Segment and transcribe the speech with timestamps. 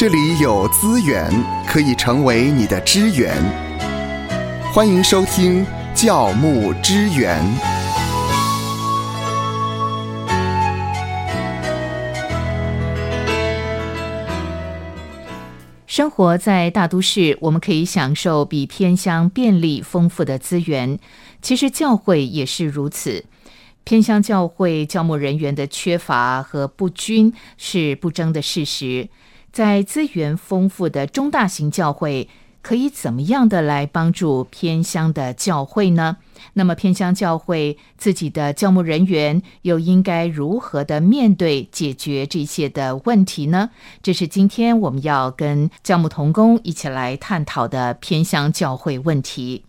[0.00, 1.30] 这里有资源
[1.66, 3.36] 可以成为你的支援。
[4.72, 5.62] 欢迎收听
[5.94, 7.38] 教牧支援。
[15.86, 20.98] 生活在大都市，我们可以享受比偏乡便利丰富的资源。
[21.42, 23.26] 其实教会也是如此。
[23.84, 29.10] 偏乡教会教牧人员的缺乏和不均是不争的事实。
[29.52, 32.28] 在资源丰富的中大型教会，
[32.62, 36.18] 可以怎么样的来帮助偏乡的教会呢？
[36.54, 43.70] 那么偏乡教会自己的教牧人员又应该如何的面对解决这些的问题呢？
[44.02, 49.64] 这是今天我们要跟教牧同工一起来探讨的偏乡教会问题。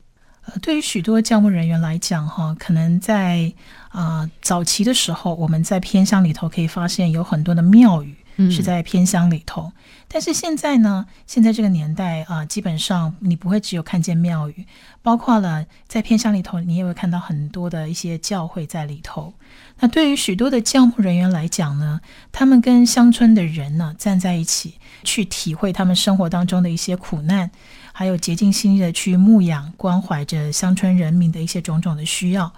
[0.45, 3.53] 呃，对于许多教牧人员来讲，哈，可能在
[3.89, 8.15] 啊早期的时候，我们在偏乡里头可以发现有很多的庙宇
[8.49, 9.71] 是在偏乡里头。
[10.07, 14.65] 但是现在呢，现在这个年代啊，基本上你不会只有看见庙宇，
[15.01, 19.33] 包括了在偏乡里头，你也会看到很多的一些教会在里头。
[19.79, 27.51] 那对于许多的教牧人员来讲呢，他们跟乡村的人呢站在一起，去体会他们生活当中的一些苦难。
[27.93, 32.51] 还有竭尽心力的去牧养、关怀着乡村人民的一些种种的需要，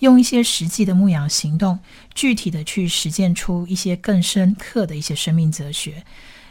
[0.00, 1.78] 用一些实际的牧养行动，
[2.14, 6.04] 具体的去实践出一些更深刻的一些生命哲学。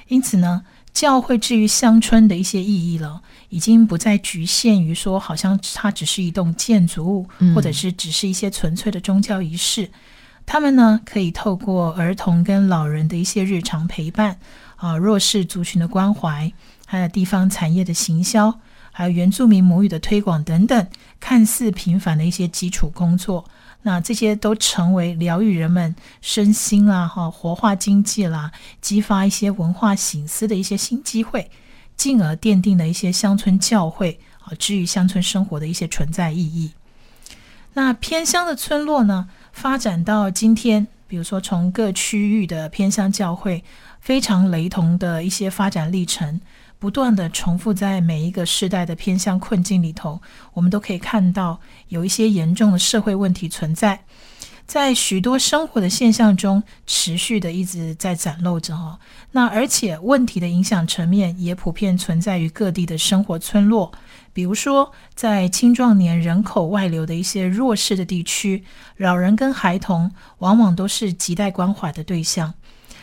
[0.08, 9.91] 因此呢，教会至于乡村的一些意义了，已经不再局限于说，好像它只是一栋建筑物，或者是只是一些纯粹的宗教仪式。
[10.45, 14.39] 他们呢，可以透过儿童跟老人的一些日常陪伴，
[14.78, 16.52] 啊，弱势族群的关怀。
[16.88, 18.59] 还有地方产业的行销，
[19.00, 20.88] 还有原住民母语的推广等等，
[21.22, 23.45] 看似平凡的一些基础工作，
[23.83, 31.50] 那这些都成为疗愈人们身心啦、哈活化经济啦、激发一些文化醒思的一些新机会，
[31.95, 36.74] 进而奠定了一些乡村教会啊，治愈乡村生活的一些存在意义。
[37.75, 43.63] 那偏乡的村落呢，发展到今天，比如说从各区域的偏乡教会，
[44.01, 46.41] 非常雷同的一些发展历程。
[46.79, 50.22] 不断的重复在每一个世代的偏向困境里头，
[50.53, 51.59] 我们都可以看到
[51.90, 54.06] 有一些严重的社会问题存在，
[54.66, 58.97] 在许多生活的现象中持续的一直在展露着哈。
[59.31, 63.91] 那而且问题的影响层面也普遍存在于各地的生活村落，
[64.31, 68.63] 比如说在青壮年人口外流的一些弱势的地区，
[68.95, 72.53] 老人跟孩童往往都是亟待关怀的对象。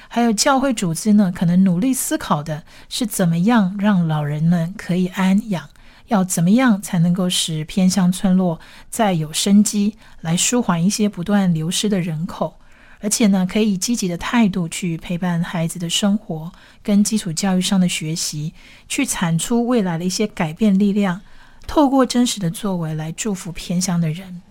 [0.09, 5.69] 还有教会组织呢，可能努力思考的是怎么样让老人们可以安养，
[6.07, 12.59] 要怎么样才能够使偏乡村落再有生机，来舒缓一些不断流失的人口，
[13.01, 16.53] 而且呢，可以以积极的态度去陪伴孩子的生活
[16.83, 18.55] 跟基础教育上的学习，
[18.89, 21.21] 去产出未来的一些改变力量，
[21.67, 24.43] 透过真实的作为来祝福偏乡的人。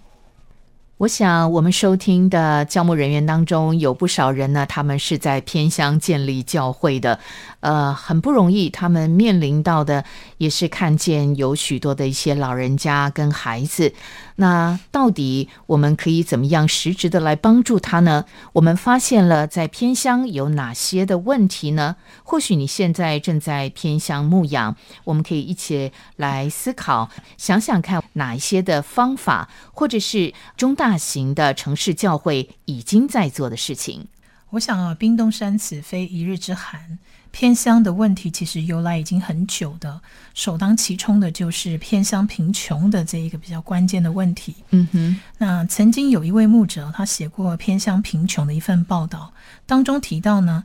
[0.98, 7.20] 我想，我们收听的教牧人员当中有不少人呢，他们是在偏乡建立教会的，
[7.66, 8.70] 呃，很不容易。
[8.70, 10.06] 他们面临到的
[10.38, 13.92] 也是看见有许多的一些老人家跟孩子。
[14.36, 18.26] 那到底我们可以怎么样实质的来帮助他呢？
[18.54, 21.96] 我们发现了在偏乡有哪些的问题呢？
[22.24, 34.06] 或许你现在正在偏乡牧养，我们可以一起来思考，想想看哪一些的方法，或者是中大型的城市教会已经在做的事情。
[34.52, 37.00] 我想啊，冰冻山此非一日之寒。
[37.36, 40.00] 偏乡的问题其实由来已经很久的，
[40.34, 44.56] 首当其冲的就是偏乡贫穷的这一个比较关键的问题。
[44.70, 49.34] 嗯哼，那曾经有一位牧者，他写过偏乡贫穷的一份报道，
[49.66, 50.64] 当中提到呢，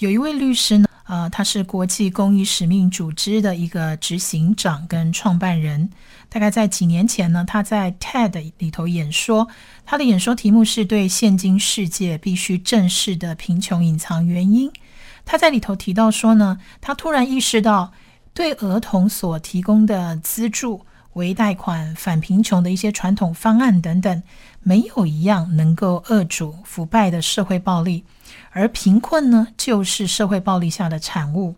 [0.00, 5.88] 有一位律师呢，啊，他是国际公益使命组织的一个执行长跟创办人。
[6.28, 9.46] 大概在几年前呢，他在 TED 里头演说，
[9.86, 14.68] 他的演说题目是对现今世界必须正视的贫穷隐藏原因。
[15.30, 17.92] 他在里头提到说呢，他突然意识到，
[18.32, 24.22] 对儿童所提供的资助、微贷款、反贫穷的一些传统方案等等，
[24.62, 28.04] 没有一样能够遏阻腐败的社会暴力，
[28.52, 31.56] 而贫困呢，就是社会暴力下的产物。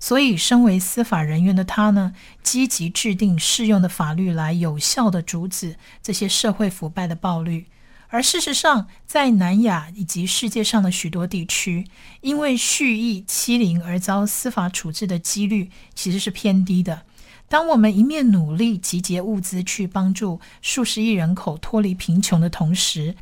[0.00, 7.66] 所以，身为司法人员的他呢，积极制定适用的法律来有效的阻止这些社会腐败的暴力。
[8.12, 11.86] 而事实上，在南亚以及世界上的许多地区，
[12.20, 17.04] 因为蓄意欺凌而遭司法处置的几率其实是偏低的。
[17.48, 23.14] 当我们一面努力集结物资去帮助数十亿人口脱离贫穷的同时，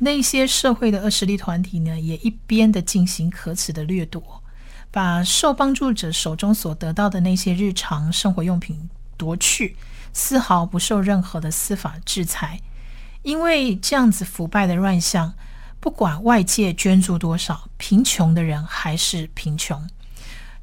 [0.00, 4.42] 那些社会的恶势力团体呢，也一边的进行可耻的掠夺。
[4.90, 9.74] 把受帮助者手中所得到的那些日常生活用品夺去，
[10.12, 12.60] 丝毫不受任何的司法制裁。
[13.24, 15.34] 因为这样子腐败的乱象，
[15.80, 19.84] 不管外界捐助多少，贫穷的人还是贫穷。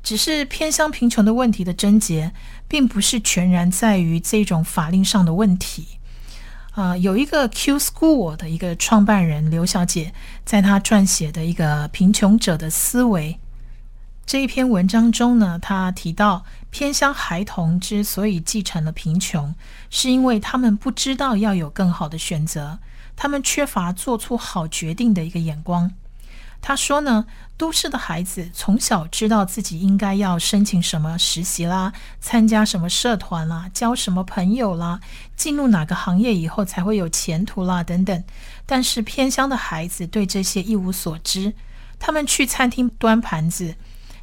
[0.04, 2.32] 只是偏乡贫穷的问题的症结，
[2.68, 6.00] 并不是全然在于这种法令上的问题。
[6.72, 10.14] 啊，有一个 Q School 的一个创办人刘小姐，
[10.46, 13.34] 在她撰写的一个《贫穷者的思维》
[14.26, 19.54] 这一篇文章中呢，她提到，偏乡孩童之所以继承了贫穷，
[19.90, 22.80] 是因为他们不知道要有更好的选择，
[23.16, 25.92] 他们缺乏做出好决定的一个眼光。
[26.64, 27.26] 他说呢，
[27.58, 35.00] 都市的孩子从小知道自己应该要申请什么实习啦，参加什么社团啦，交什么朋友啦，
[35.36, 38.24] 进入哪个行业以后才会有前途啦，等等。
[38.68, 41.54] 但是偏乡的孩子对这些一无所知，
[42.00, 43.76] 他们去餐厅端盘子，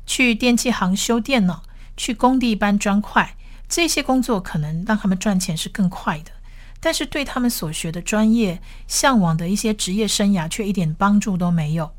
[0.07, 1.65] 去电器行修电脑，
[1.99, 3.37] 去工地搬砖块，
[3.69, 6.31] 这些工作可能让他们赚钱是更快的，
[6.81, 11.91] 但是对他们所学的专业、向往的一些职业生涯却一点帮助都没有。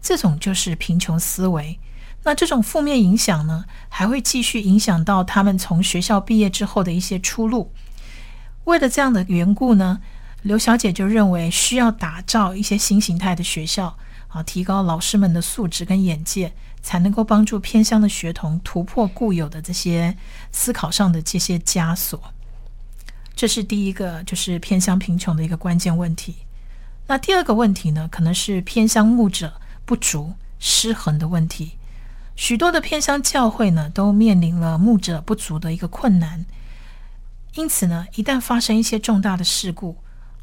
[0.00, 1.78] 这种就是贫穷思维，
[2.22, 7.72] 那这种负面影响呢，还会继续影响到他们从学校毕业之后的一些出路。
[8.64, 10.00] 为了这样的缘故呢，
[10.42, 13.96] 刘小姐就认为需要打造一些新形态的学校，
[14.28, 16.52] 啊，提高老师们的素质跟眼界，
[16.88, 20.16] 才能够帮助偏乡的学童突破固有的这些
[20.50, 22.18] 思考上的这些枷锁。
[23.36, 26.36] 这是第一个，就是偏乡贫穷的一个关键问题。
[27.08, 29.60] 那第二个问题呢，可能是偏乡牧者。
[29.84, 31.78] 不足、失衡的问题，
[32.36, 36.44] 许多的偏乡教会呢，都面临了牧者不足的一个困难。
[37.54, 39.96] 因此呢，一旦发生一些重大的事故，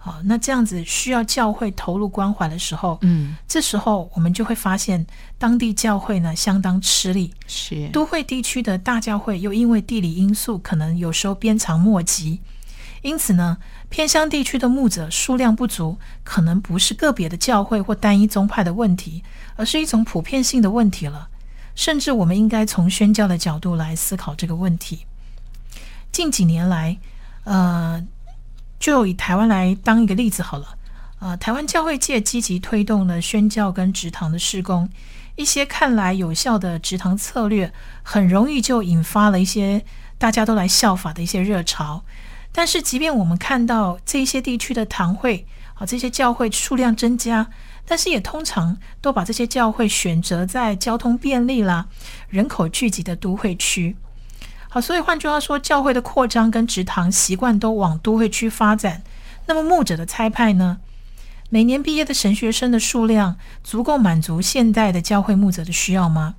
[0.06, 5.04] 好，那这样子需要教会投入关怀的时候，嗯，这时候我们就会发现，
[5.40, 7.34] 当地教会呢相当吃力。
[7.48, 12.40] 是都会地区的大教会，又因为地理因素，可能有时候鞭长莫及。
[13.02, 13.58] 因此呢，
[13.90, 19.24] 偏乡地区的牧者数量不足，可能不是个别的教会或单一宗派的问题，
[19.56, 21.30] 而是一种普遍性的问题了。
[21.74, 25.08] 甚至我们应该从宣教的角度来思考这个问题。
[26.12, 26.96] 近几年来，
[27.44, 28.06] 呃，
[28.80, 30.78] 就以台湾来当一个例子好了。
[31.20, 34.90] 呃，台湾教会界积极推动了宣教跟职堂的施工，
[35.36, 37.74] 一些看来有效的职堂策略，
[38.04, 39.84] 很容易就引发了一些
[40.18, 42.04] 大家都来效法的一些热潮。
[42.52, 47.48] 但是，即便我们看到这些地区的堂会啊，这些教会数量增加，
[47.86, 51.88] 但是也通常都把这些教会选择在交通便利啦、
[52.30, 53.96] 人口聚集的都会区。
[54.76, 59.04] 好，所以换句话说，教会的扩张跟职堂习惯都往都会区发展。
[59.46, 60.80] 那么，牧者的差派呢？
[61.50, 66.36] 每年毕业的神学生的数量足够满足现代的教会牧者的需要吗？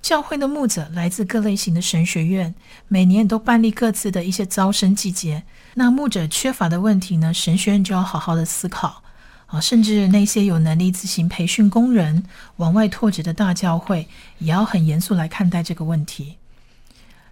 [0.00, 2.54] 教会的牧者来自各类型的神学院，
[2.86, 5.42] 每年都办理各自的一些招生季节。
[5.74, 7.34] 那牧者缺乏的问题呢？
[7.34, 9.02] 神学院就要好好的思考
[9.46, 12.22] 啊，甚至那些有能力自行培训工人、
[12.58, 14.06] 往外拓殖的大教会，
[14.38, 16.36] 也要很严肃来看待这个问题。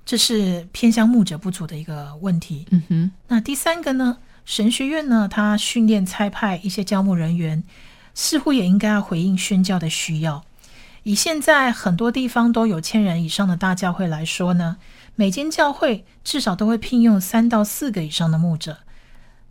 [0.04, 2.66] 这是偏向牧者不足的一个问题。
[2.70, 3.12] 嗯哼。
[3.28, 4.18] 那第三个呢？
[4.44, 5.26] 神学院呢？
[5.30, 7.64] 它训练差派一些教牧人员，
[8.14, 10.44] 似乎也应该要回应宣教的需要。
[11.04, 14.76] 以现在很多地方都有千人以上的大教会来说呢，
[15.14, 18.78] 每间教会至少都会聘用三到四个以上的牧者。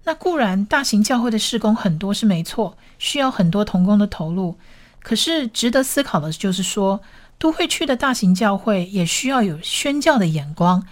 [0.04, 4.58] 那固然大型教会的施工很多是没错，需要很多童工的投入。
[5.00, 7.02] 可是值得思考的就是说，
[7.44, 10.88] 都会区的大型教会也需要有宣教的眼光，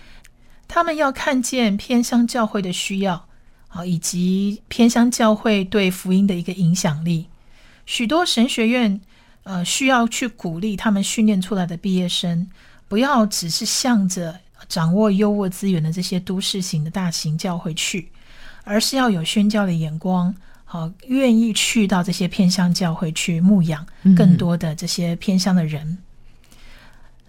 [0.67, 3.25] 他们要看见偏乡教会的需要
[3.69, 7.27] 啊，以及偏乡教会对福音的一个影响力。
[7.85, 8.99] 许多神学院。
[9.43, 12.47] 呃，需要去鼓励他们训练出来的毕业生，
[12.87, 14.39] 不要只是向着
[14.69, 18.11] 掌握优渥资源的这些都市型的大型教会去，
[18.63, 20.31] 而是要有宣教的眼光，
[20.63, 23.83] 好，愿意去到这些偏乡教会去牧养
[24.15, 25.97] 更多的这些偏乡的人。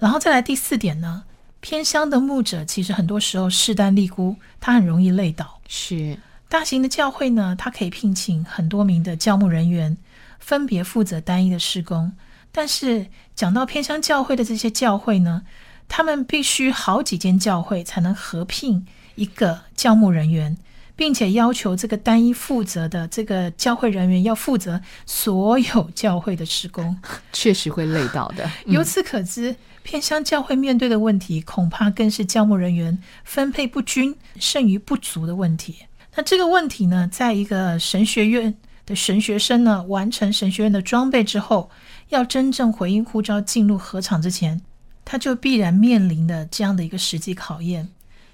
[0.03, 1.23] 然后再来第四点呢，
[1.61, 5.61] 偏乡的牧者其实很多时候势单力孤，他很容易累倒。
[5.69, 6.19] 是
[6.49, 9.97] 大型的教会呢，他可以聘请很多名的教牧人员。
[10.41, 12.15] 分别负责单一的施工，
[12.51, 13.07] 但是
[13.37, 15.45] 讲到偏乡教会的这些教会呢，
[15.87, 20.59] 他们必须好几间教会才能合聘一个教牧人员，
[20.95, 26.97] 并且要求这个单一负责的这个教会人员要负责所有教会的施工，
[27.33, 28.51] 确实会累到的。
[28.67, 35.77] 由此可知，偏乡教会面对的问题，恐怕更是教牧人员分配不均、剩余不足的问题。
[36.15, 38.55] 那这个问题呢，在一个神学院。
[38.85, 41.71] 的神学生呢，完成神学院的装备之后，
[42.09, 44.61] 要真正回应呼召进入合场之前，
[45.05, 47.91] 他就必然面临的这样的一个实际考验。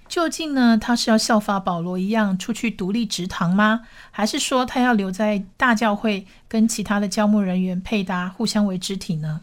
[0.08, 3.82] 究竟呢，他是要效法保罗一样出去独立职堂吗？
[4.10, 9.42] 还是说他要留在大教会跟其他的教牧人员配搭，互相为肢体呢？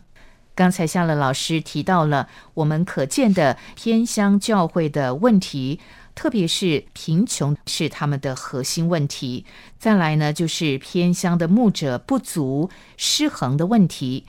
[0.56, 5.80] 刚才夏乐老师提到了我们可见的偏乡教会的问题，
[6.16, 9.46] 特别是贫穷是他们的核心问题。
[9.78, 14.26] 再来呢，就是偏乡的牧者不足、失衡的问题。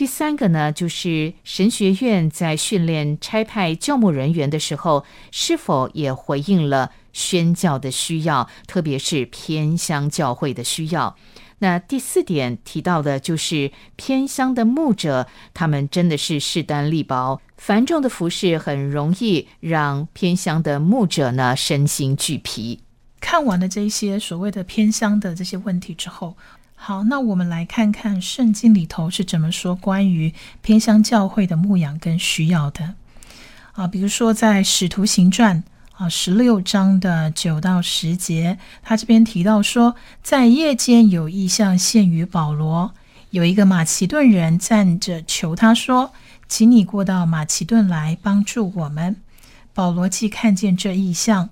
[0.00, 11.14] 第三个呢，就是神学院在训练差派教牧人员的时候，是否也回应了宣教的需要，特别是偏乡教会的需要。
[11.58, 22.80] 那第四点提到的就是偏乡的牧者，他们真的是势单力薄，繁重的服饰很容易让偏乡的牧者呢身心俱疲。
[23.20, 26.38] 看完了这些所谓的偏乡的这些问题之后。
[26.82, 30.32] 好，那我们来看看圣经里头是怎么说关于
[30.62, 32.94] 偏向教会的牧养跟需要的
[33.72, 33.86] 啊。
[33.86, 42.94] 比如说在使徒行传啊十六章的九到十节，他这边提到说，在夜间有异象现于保罗，
[43.28, 46.12] 有一个马其顿人站着求他说
[46.48, 49.16] ：“请你过到马其顿来帮助我们。”
[49.74, 51.50] 保罗既看见这异象。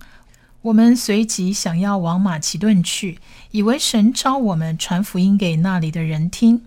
[0.61, 3.17] 我们随即想要往马其顿去，
[3.51, 6.61] 以为神召我们传福音给那里的人听。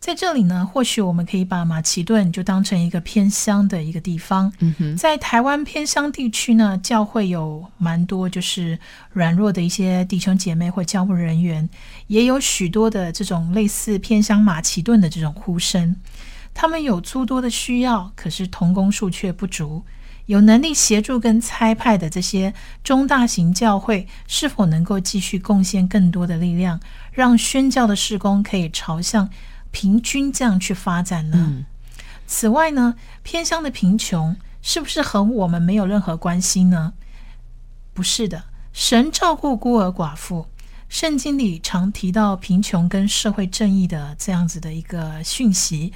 [0.00, 4.52] 在这里呢，或许我们可以把马其顿就当成一个偏乡的一个地方。
[4.60, 8.78] 嗯哼，在台湾偏乡地区呢，教会有蛮多就是
[9.12, 11.68] 软弱的一些弟兄姐妹或教务人员，
[12.06, 15.96] 也有许多的这种类似偏乡马其顿的这种呼声。
[16.54, 19.84] 他们有诸多的需要，可是同工数却不足。
[20.28, 22.52] 有能力协助跟差派的这些
[22.84, 26.78] 中大型教会，是否能够继续贡献更多的力量，
[27.12, 29.30] 让宣教的事工可以朝向
[29.70, 31.64] 平均这样去发展呢？
[32.26, 36.92] 此外呢，偏乡的贫穷是不是和我们没有任何关系呢？
[37.94, 38.44] 不是的，
[38.74, 40.46] 神照顾孤儿寡妇，
[40.90, 45.94] 圣经里常提到贫穷跟社会正义的这样子的一个讯息。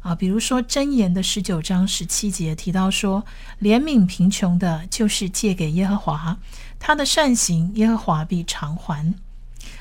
[0.00, 3.24] 啊，比如说《箴言》的十九章十七节提到说，
[3.60, 6.38] 怜悯贫穷的，就是借给耶和华，
[6.78, 9.14] 他的善行耶和华必偿还。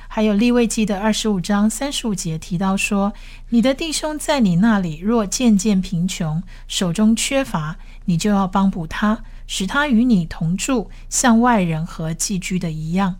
[0.10, 3.14] 还有《利未记》的二十五章三十五节提到说，
[3.50, 13.16] 你的弟兄在你那里若渐渐贫穷，手中缺乏，你就要帮补他，使他与你同住，像外人和寄居的一样。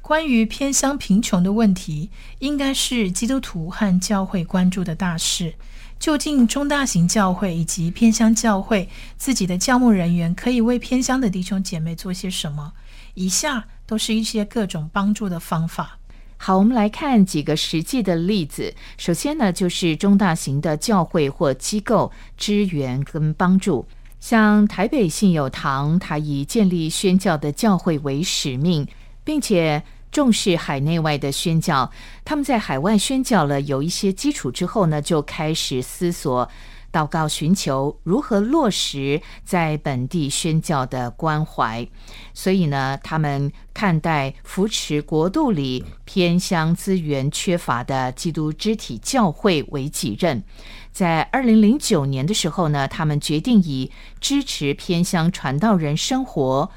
[0.00, 5.54] 关于偏乡贫穷的问题，应该是基督徒和教会关注的大事。
[6.00, 8.88] 究竟中大型教会以及偏乡教会
[9.18, 12.72] 自己的教牧人员可以为偏乡的弟兄姐妹做些什么？
[13.12, 15.98] 以下都是一些各种帮助的方法。
[16.38, 18.74] 好，我们来看几个实际的例子。
[18.96, 23.86] 首先呢，就是中大型的教会或机构支援跟帮助，
[24.20, 28.88] 像台北信友堂，它以建立宣教的教会为使命，
[29.22, 29.82] 并且。
[30.10, 31.90] 重视海内外的宣教，
[32.24, 36.48] 他们在海外宣教了有一些基础之后呢，就开始思索、
[36.92, 41.86] 祷告、寻求如何落实在本地宣教的关怀。
[42.34, 50.42] 所以呢，他们看待扶持国度里偏乡资源缺乏的基督肢体教会为己任。
[50.90, 56.72] 在二零零九年的时候呢，他们决定以支持偏乡传道人生活。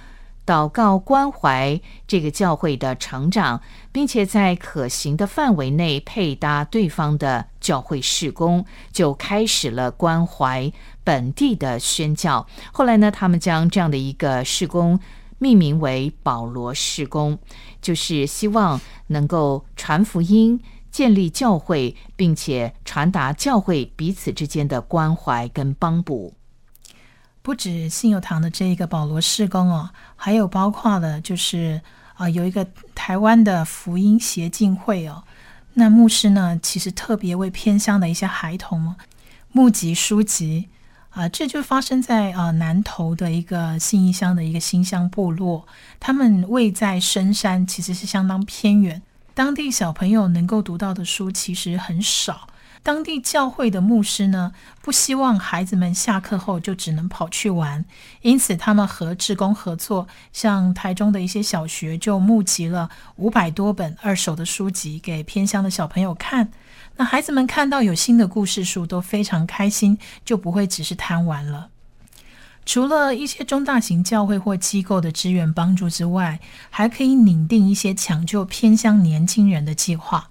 [0.45, 10.71] 祷告关怀这个教会的成长，并且在可行的范围内配搭对方的教会事工，就开始了关怀
[11.03, 12.45] 本地的宣教。
[12.73, 14.99] 后来呢，他们将这样的一个事工
[15.39, 17.37] 命名为“保罗事工”，
[17.81, 20.59] 就是希望能够传福音、
[20.91, 26.33] 建立教会，并且传达教会彼此之间的关怀跟帮补。
[27.43, 31.81] 不止信友堂的这一个保罗事工哦，还有包括了就是
[32.15, 35.23] 啊，有一个台湾的福音协进会哦，
[35.73, 38.95] 那牧师呢其实特别为偏乡的一些孩童
[39.51, 40.69] 募集书籍
[41.09, 45.67] 啊，这就发生在啊南投的一个信义乡的一个新乡部落，
[45.99, 49.01] 他们位在深山，其实是相当偏远，
[49.33, 52.47] 当地小朋友能够读到的书其实很少。
[52.83, 57.85] 当地教会的牧师呢，不希望孩子们下课后就只能跑去玩，
[58.21, 66.51] 因此他们和志工合作，像台中的一些小学就募集了五百多本二手的书籍给偏乡的小朋友看。
[66.97, 71.69] 那孩子们看到有新的故事书都非常开心，就不会只是贪玩了。
[72.65, 80.29] 除了一些中大型教会或机构的支援帮助之外，还可以拟定一些抢救偏乡年轻人的计划。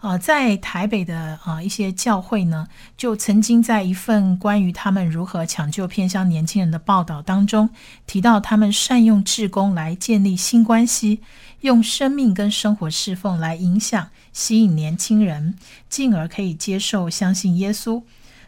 [0.00, 7.68] 啊，在台北的啊一些教会呢，就曾经在一份关于他们如何抢救偏乡年轻人的报道当中，
[8.06, 11.20] 提到他们善用志工来建立新关系，
[11.62, 15.56] 用生命跟生活侍奉来影响、吸引年轻人，
[15.88, 18.00] 进而可以接受、相信耶稣。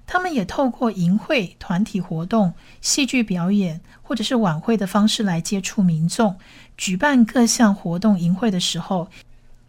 [0.07, 6.37] 他们也透过营会、团体活动、戏剧表演或者是晚会的方式来接触民众，
[6.77, 9.09] 举办各项活动、营会的时候。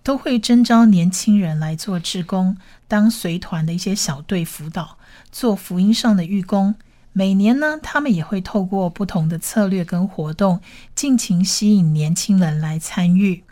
[0.04, 4.98] 都会征召年轻人来做志工，当随团的一些小队辅导，
[5.32, 6.76] 做福音上的义工。
[7.14, 10.62] 每年呢，他们也会透过不同的策略跟活动，
[10.96, 13.44] 尽情吸引年轻人来参与。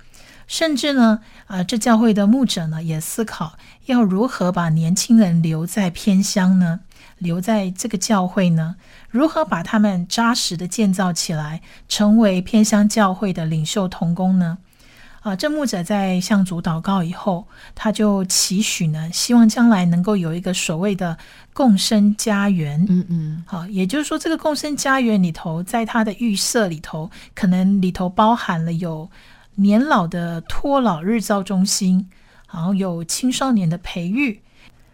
[0.48, 6.80] 甚至呢，啊，这教会的牧者呢，也思考要如何把年轻人留在偏乡呢？
[7.20, 8.78] 留在这个教会呢？
[9.10, 14.58] 如何把他们扎实的建造起来，成为偏乡教会的领袖同工呢？
[15.22, 17.46] 啊，这牧者在向主祷告以后，
[17.76, 21.18] 他就期许呢，希望将来能够有一个所谓的
[21.54, 22.86] 共生家园。
[22.88, 29.10] 嗯嗯，好，也就是说，这个共生家园里头，在他的预设里头，可能里头包含了有
[29.56, 32.10] 年老的托老日照中心，
[32.50, 34.40] 然后有青少年的培育，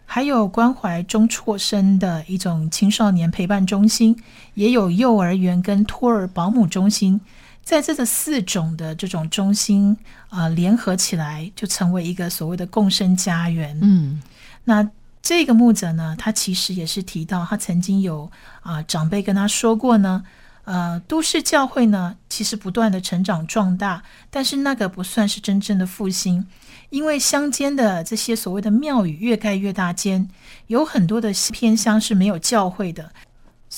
[0.04, 4.20] 还有关怀中辍生的一种青少年陪伴中心，
[4.54, 7.20] 也有幼儿园跟托儿保姆中心。
[7.66, 9.96] 在这个四种的这种中心
[10.28, 13.76] 啊联合起来，就成为一个所谓的共生家园。
[13.82, 14.22] 嗯，
[14.62, 14.88] 那
[15.20, 18.30] 这个牧者呢，他其实也是提到，他曾经有
[18.60, 20.24] 啊长辈跟他说过呢，
[20.62, 26.46] 呃，都市教会呢其实不断的成长壮大，但是那个不算是真正的复兴，
[26.90, 30.30] 因为乡间的这些所谓的庙宇越盖越大间，
[30.68, 33.10] 有很多的偏乡是没有教会的。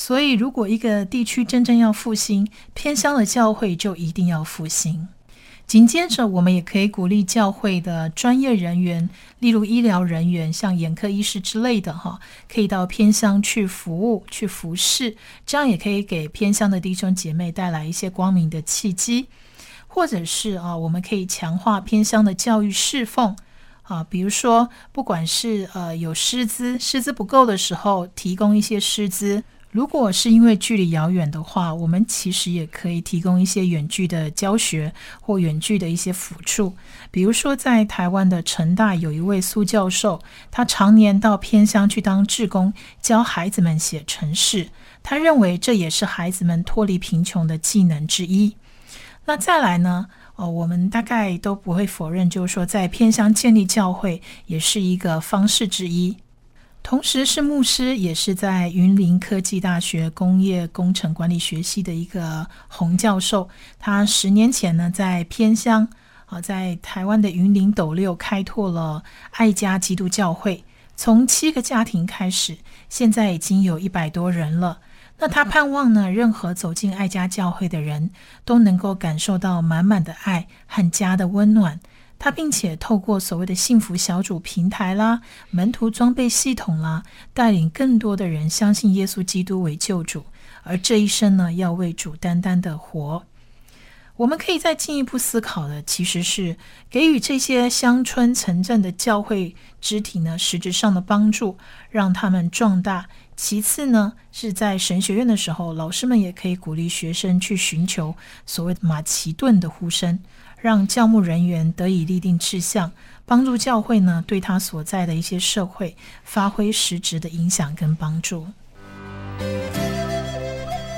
[0.00, 5.08] 所以，如果一个地区真正要复兴，偏乡的教会就一定要复兴。
[5.66, 19.26] 紧接着，我们也可以鼓励教会的专业人员，例如医疗人员，像眼科医师之类的，哈，可以到偏乡去服务、去服侍，这样也可以给偏乡的弟兄姐妹带来一些光明的契机。
[19.88, 23.36] 或者是啊，我们可以强化偏乡的教育侍奉
[23.82, 29.42] 啊，比如说，不管是呃有师资，师资不够的时候，提供一些师资。
[29.70, 36.74] 如果是因为距离遥远的话，我们其实也可以提供一些远距的教学或远距的一些辅助。
[37.10, 44.68] 比如说，在台湾的成大有一位苏教授，他常年到偏乡去当志工，教孩子们写程式。
[45.02, 48.56] 他认为这也是孩子们脱离贫穷的技能之一。
[49.26, 50.06] 那再来呢？
[50.36, 56.16] 哦，我们大概都不会否认，就是说在偏乡建立教会也是一个方式之一。
[56.88, 63.46] 同时是牧师，也是在云林科技大学工业工程管理学系的一个洪教授。
[63.78, 65.86] 他十年前呢，在偏乡
[66.24, 70.64] 啊，在台湾的云林斗六开拓了爱家基督教会，
[70.96, 72.56] 从七个家庭开始，
[72.88, 74.78] 现在已经有一百多人了。
[75.18, 78.08] 那他盼望呢，任何走进爱家教会的人
[78.46, 81.78] 都能够感受到满满的爱和家的温暖。
[82.18, 90.24] 他并且透过所谓的幸福小组平台啦、门徒装备系统啦，带领更多的人相信耶稣基督为救主，
[90.64, 93.24] 而这一生呢，要为主单单的活。
[94.16, 96.56] 我们可以再进一步思考的，其实是
[96.90, 101.56] 给予这些乡村城镇的教会肢体呢，实质上的帮助，
[101.88, 103.06] 让他们壮大。
[103.36, 108.12] 其次呢，是在神学院的时候，老师们也可以鼓励学生去寻求
[108.44, 110.18] 所谓的马其顿的呼声。
[110.60, 112.90] 让教牧人员得以立定志向，
[113.24, 118.46] 帮助教会呢对他所在的一些社会发挥实质的影响跟帮助。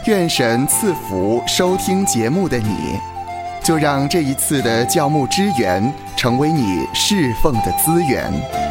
[0.06, 2.98] 愿神赐福收听节目的你，
[3.62, 8.69] 就让这一次的教牧支援成为你侍奉的资源。